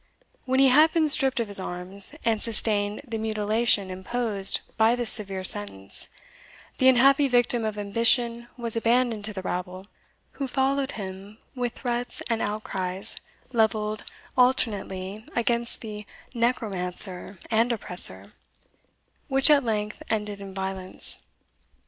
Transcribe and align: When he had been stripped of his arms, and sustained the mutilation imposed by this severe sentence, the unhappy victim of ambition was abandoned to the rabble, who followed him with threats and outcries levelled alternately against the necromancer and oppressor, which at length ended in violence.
When 0.45 0.59
he 0.59 0.69
had 0.69 0.91
been 0.93 1.07
stripped 1.07 1.39
of 1.39 1.47
his 1.47 1.59
arms, 1.59 2.15
and 2.25 2.41
sustained 2.41 3.01
the 3.07 3.19
mutilation 3.19 3.91
imposed 3.91 4.61
by 4.75 4.95
this 4.95 5.11
severe 5.11 5.43
sentence, 5.43 6.09
the 6.79 6.87
unhappy 6.87 7.27
victim 7.27 7.63
of 7.63 7.77
ambition 7.77 8.47
was 8.57 8.75
abandoned 8.75 9.25
to 9.25 9.33
the 9.33 9.43
rabble, 9.43 9.85
who 10.31 10.47
followed 10.47 10.93
him 10.93 11.37
with 11.53 11.73
threats 11.75 12.23
and 12.31 12.41
outcries 12.41 13.17
levelled 13.53 14.03
alternately 14.35 15.23
against 15.35 15.81
the 15.81 16.07
necromancer 16.33 17.37
and 17.51 17.71
oppressor, 17.71 18.33
which 19.27 19.51
at 19.51 19.63
length 19.63 20.01
ended 20.09 20.41
in 20.41 20.55
violence. 20.55 21.17